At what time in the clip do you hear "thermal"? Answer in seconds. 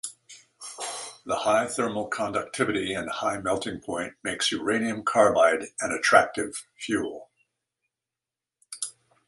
1.67-2.07